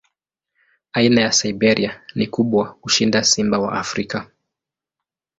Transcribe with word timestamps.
Aina 0.93 1.21
ya 1.21 1.31
Siberia 1.31 2.03
ni 2.15 2.27
kubwa 2.27 2.73
kushinda 2.73 3.23
simba 3.23 3.59
wa 3.59 3.71
Afrika. 3.79 4.31